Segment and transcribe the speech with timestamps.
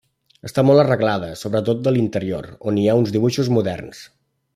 [0.47, 4.01] Està molt arreglada, sobretot de l'interior, on hi ha uns dibuixos moderns.